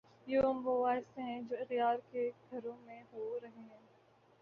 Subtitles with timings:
[0.27, 3.79] یہ وہ مباحث ہیں جو اغیار کے گھروں میں ہو رہے ہیں؟